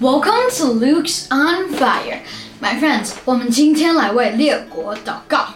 [0.00, 2.20] Welcome to Luke's on Fire,
[2.60, 3.14] my friends.
[3.24, 5.48] 我们今天来为列国祷告。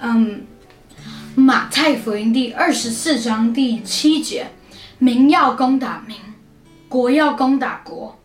[0.00, 0.44] 嗯，
[1.36, 4.48] 马太福音第二十四章第七节：
[4.98, 6.16] 民要攻打民，
[6.88, 8.18] 国要攻打国，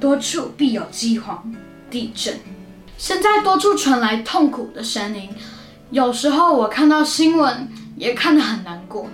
[0.00, 1.54] 多处必有饥荒、
[1.90, 2.40] 地震。
[2.96, 5.28] 现在多处传来痛苦的声音，
[5.90, 7.68] 有时候我看到新闻
[7.98, 9.10] 也看得很难过。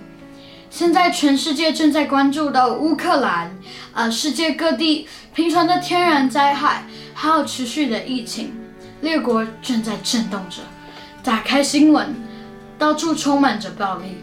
[0.71, 3.51] 现在全世界正在关注的乌克兰，
[3.93, 5.05] 呃，世界各地
[5.35, 8.53] 频传的天然灾害，还有持续的疫情，
[9.01, 10.61] 列国正在震动着。
[11.21, 12.15] 打开新闻，
[12.79, 14.19] 到处充满着暴力，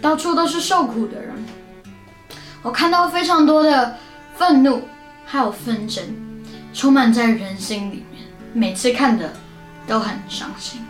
[0.00, 1.34] 到处都是受苦的人。
[2.62, 3.98] 我看到非常多的
[4.34, 4.88] 愤怒，
[5.26, 6.02] 还有纷争，
[6.72, 8.22] 充满在人心里面。
[8.54, 9.30] 每次看的
[9.86, 10.80] 都很伤心，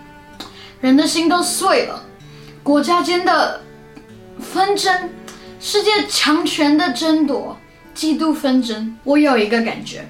[0.81, 2.05] 人的心都碎了，
[2.63, 3.66] 国家间的。
[4.41, 5.11] 纷争，
[5.59, 7.57] 世界强权的争夺，
[7.95, 8.97] 嫉妒纷争。
[9.05, 10.09] 我有一个感觉，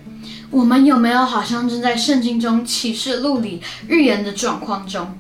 [0.51, 5.19] 我们有没有好像正在圣经中启示录里预言的状况中？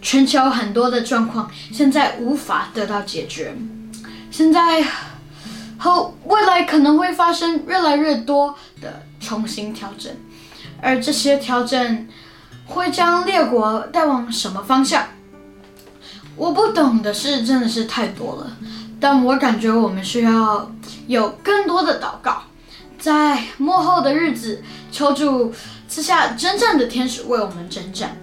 [0.00, 3.54] 全球很多的状况现在无法得到解决，
[4.30, 4.82] 现在
[5.76, 10.10] 和未来可能会发生越来越多的重新调整，
[10.80, 12.08] 而这些调整
[12.66, 15.06] 会将列国带往什么方向？
[16.36, 18.56] 我不懂的事真的是太多了，
[18.98, 20.70] 但我感觉我们需要
[21.06, 22.42] 有更多的祷告，
[22.98, 25.52] 在幕后的日子，求主
[25.88, 28.16] 赐下真正的天使为我们征战。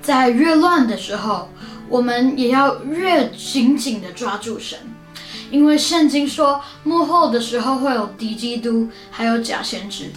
[0.00, 1.50] 在越乱的时候，
[1.88, 4.78] 我们也要越紧紧的抓住神，
[5.50, 10.10] 因为圣经说幕后的时候会有敌基督，还有假先知。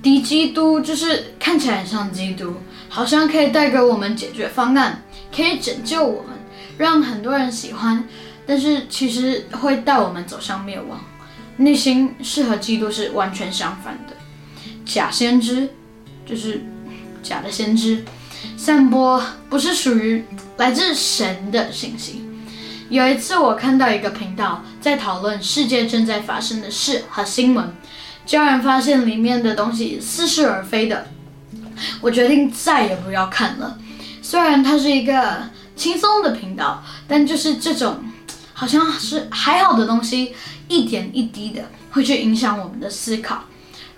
[0.00, 2.54] 敌基督就是看起来很像基督，
[2.88, 5.02] 好像可以带给我们解决方案，
[5.34, 6.37] 可以拯救我们。
[6.78, 8.04] 让很多人喜欢，
[8.46, 11.00] 但是其实会带我们走向灭亡。
[11.56, 14.14] 内心是和基督是完全相反的。
[14.86, 15.68] 假先知
[16.24, 16.62] 就是
[17.20, 18.04] 假的先知，
[18.56, 19.20] 散播
[19.50, 20.24] 不是属于
[20.56, 22.24] 来自神的信息。
[22.88, 27.74] 有一次我看到一个频道在讨论世界正在发生的事和新闻，
[28.24, 31.08] 竟然发现里面的东西似是而非的，
[32.00, 33.76] 我决定再也不要看了。
[34.22, 35.50] 虽然它是一个。
[35.78, 38.02] 轻松的频道，但就是这种
[38.52, 40.34] 好像是还好的东西，
[40.66, 41.62] 一点一滴的
[41.92, 43.44] 会去影响我们的思考。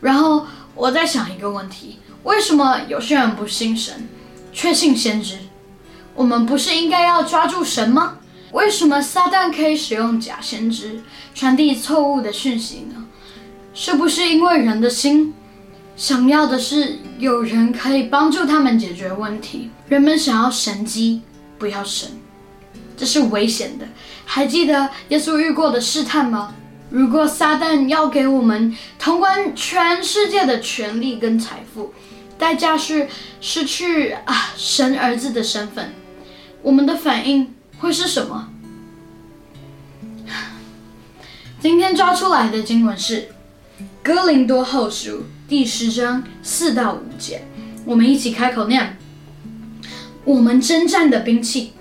[0.01, 4.07] 然后我在想一个问题：为什么有些人不信神，
[4.53, 5.39] 却信先知？
[6.15, 8.19] 我们不是应该要抓住神吗？
[8.53, 11.01] 为什么撒旦可以使用假先知
[11.35, 13.07] 传递错误的讯息呢？
[13.73, 15.33] 是不是因为人的心
[15.97, 19.71] 想要的是有人可以帮助他们解决问题？
[19.89, 21.23] 人们想要神机。
[21.61, 22.09] 不要神，
[22.97, 23.87] 这是危险的。
[24.25, 26.55] 还记得耶稣遇过的试探吗？
[26.89, 31.93] 如果撒旦要给我们通关全世界的权利跟财富，
[32.39, 33.09] 代价是
[33.43, 35.93] 失去啊神儿子的身份，
[36.63, 38.49] 我们的反应会是什么？
[41.61, 43.17] 今天抓出来的经文是
[44.03, 45.11] 《哥林多后书》
[45.47, 47.45] 第十章四到五节，
[47.85, 48.97] 我们一起开口念。
[50.25, 51.73] 我们征战的兵器，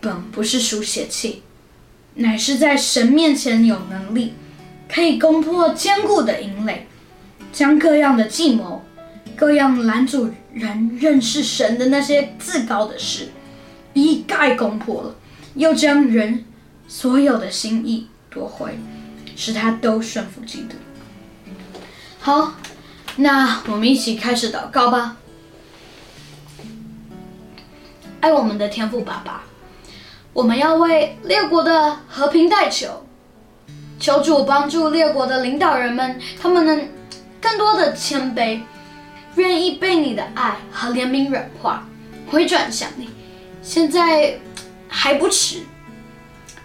[0.00, 1.42] 本不是书写器，
[2.14, 4.34] 乃是在神面前有能力，
[4.88, 6.86] 可以攻破坚固的营垒，
[7.52, 8.84] 将各样的计谋、
[9.36, 13.30] 各样拦阻人认识神的那些自高的事，
[13.92, 15.16] 一概攻破了，
[15.54, 16.44] 又将人
[16.86, 18.78] 所有的心意夺回，
[19.34, 20.76] 使他都顺服基督。
[22.20, 22.54] 好，
[23.16, 25.16] 那我们一起开始祷告吧。
[28.20, 29.44] 爱我们的天赋爸爸，
[30.32, 33.06] 我们要为列国的和平代求，
[34.00, 36.88] 求主帮助列国的领导人们，他们能
[37.40, 38.60] 更多的谦卑，
[39.36, 41.86] 愿意被你的爱和怜悯软化，
[42.28, 43.08] 回转向你。
[43.62, 44.36] 现在
[44.88, 45.62] 还不迟，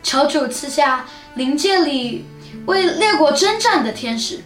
[0.01, 2.25] 求主赐下灵界里
[2.65, 4.39] 为列国征战的天使，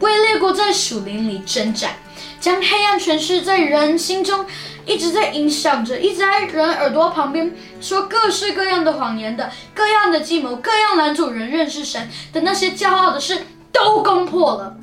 [0.00, 1.92] 为列国在属灵里征战，
[2.40, 4.44] 将黑暗权势在人心中。
[4.86, 14.78] 一直在影响着，一直在人耳朵旁边说各式各样的谎言的，各样的计谋，各样拦阻人认识神的那些骄傲的事都攻破了，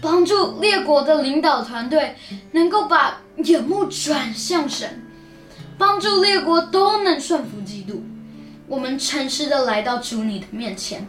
[0.00, 2.14] 帮助列国的领导团队
[2.52, 5.02] 能够把眼目转向神，
[5.76, 8.04] 帮助列国都能顺服基督。
[8.68, 11.04] 我们诚实的来到主你的面前，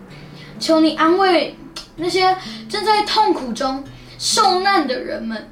[0.60, 1.56] 求你安慰
[1.98, 2.36] 那些
[2.68, 3.84] 正在痛苦中
[4.22, 5.50] 受难的人们，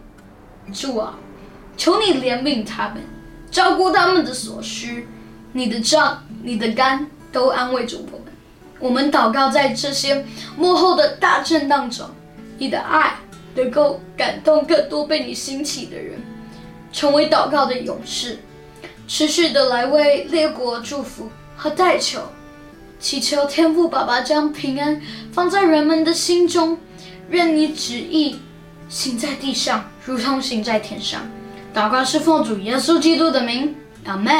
[0.71, 1.17] 主啊。
[1.75, 2.97] 求你怜悯他们，
[3.49, 5.07] 照顾他们的所需，
[5.53, 8.27] 你的杖、你的肝都安慰着我们。
[8.77, 10.23] 我们祷告，在这些
[10.55, 12.07] 幕后的大震荡中，
[12.59, 13.15] 你的爱
[13.55, 16.21] 能够感动更多被你兴起的人，
[16.91, 18.37] 成为祷告的勇士，
[19.07, 21.27] 持续的来为列国祝福
[21.57, 22.21] 和代求，
[22.99, 25.01] 祈求天父爸爸将平安
[25.31, 26.77] 放在人们的心中，
[27.29, 28.37] 愿你旨意
[28.89, 31.21] 行在地上，如同行在天上。
[31.73, 34.33] 祷告是奉主耶稣基督的名，阿门。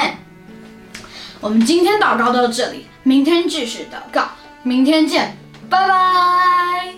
[1.40, 4.31] 我们今天祷告到这里，明天继续祷告，
[4.63, 5.38] 明天见，
[5.69, 6.96] 拜拜。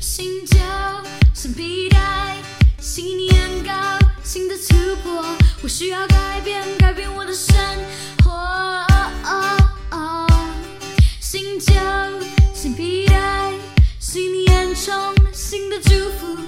[0.00, 0.56] 新旧
[1.34, 2.36] 新皮带，
[2.78, 3.39] 信念，
[4.32, 5.24] 新的突破，
[5.60, 7.52] 我需要改变，改变我的生
[8.22, 8.30] 活。
[11.18, 11.74] 新旧
[12.54, 13.52] 新皮带，
[13.98, 14.94] 新的眼中
[15.32, 16.38] 新的祝福，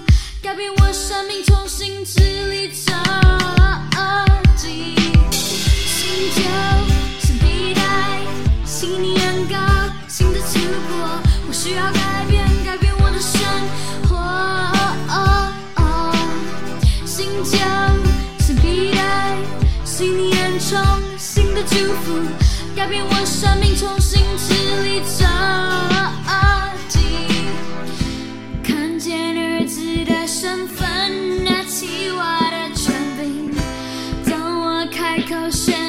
[0.40, 2.20] 改变我生命，重新支
[2.52, 2.93] 离折
[21.54, 22.19] 的祝福，
[22.75, 25.26] 改变我生命，重新支离折
[26.88, 26.99] 击。
[28.62, 33.54] 看见儿子的身份，拿起我的权柄，
[34.25, 35.81] 当我开口宣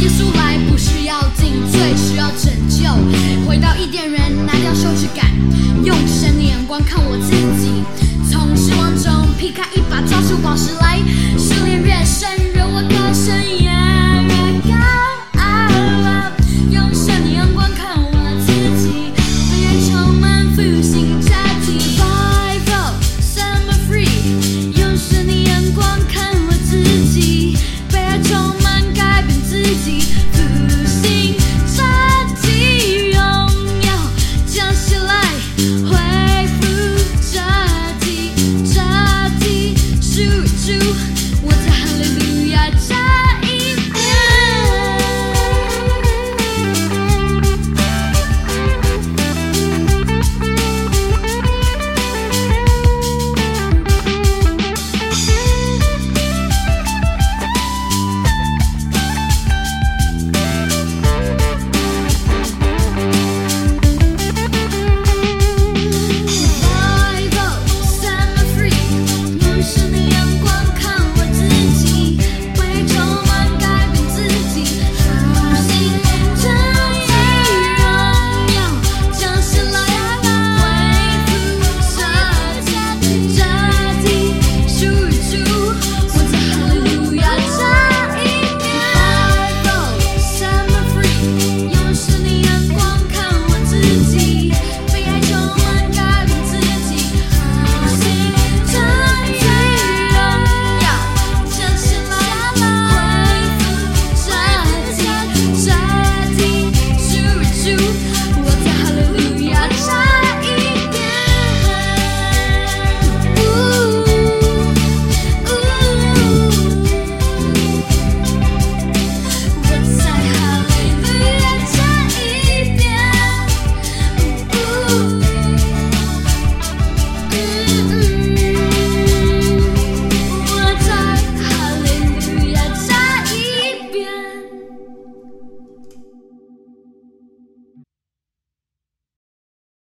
[0.00, 2.84] 耶稣来不是要进最需要拯救。
[3.46, 5.30] 回到伊甸园拿掉羞耻感
[5.84, 7.30] 用神的眼光看我自
[7.60, 7.82] 己。
[8.30, 10.98] 从失望中劈开一把抓出宝石来
[11.36, 13.51] 失恋越深惹我的声音